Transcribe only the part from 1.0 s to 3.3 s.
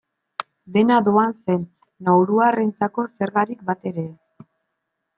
doan zen nauruarrentzako,